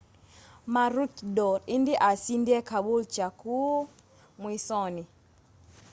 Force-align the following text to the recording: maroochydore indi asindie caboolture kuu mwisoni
maroochydore 0.73 1.63
indi 1.75 1.93
asindie 2.09 2.59
caboolture 2.69 3.27
kuu 3.39 3.79
mwisoni 4.41 5.03